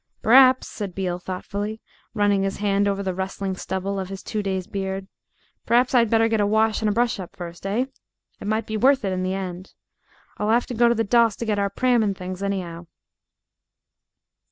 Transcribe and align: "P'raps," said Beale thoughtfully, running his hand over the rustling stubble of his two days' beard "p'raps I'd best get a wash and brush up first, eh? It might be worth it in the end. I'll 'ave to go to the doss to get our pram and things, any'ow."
"P'raps," 0.23 0.67
said 0.67 0.95
Beale 0.95 1.19
thoughtfully, 1.19 1.79
running 2.15 2.41
his 2.41 2.57
hand 2.57 2.87
over 2.87 3.03
the 3.03 3.13
rustling 3.13 3.55
stubble 3.55 3.99
of 3.99 4.09
his 4.09 4.23
two 4.23 4.41
days' 4.41 4.65
beard 4.65 5.07
"p'raps 5.67 5.93
I'd 5.93 6.09
best 6.09 6.27
get 6.31 6.41
a 6.41 6.47
wash 6.47 6.81
and 6.81 6.91
brush 6.91 7.19
up 7.19 7.35
first, 7.35 7.67
eh? 7.67 7.85
It 8.39 8.47
might 8.47 8.65
be 8.65 8.77
worth 8.77 9.05
it 9.05 9.13
in 9.13 9.21
the 9.21 9.35
end. 9.35 9.75
I'll 10.39 10.49
'ave 10.49 10.65
to 10.65 10.73
go 10.73 10.89
to 10.89 10.95
the 10.95 11.03
doss 11.03 11.35
to 11.35 11.45
get 11.45 11.59
our 11.59 11.69
pram 11.69 12.01
and 12.01 12.17
things, 12.17 12.41
any'ow." 12.41 12.87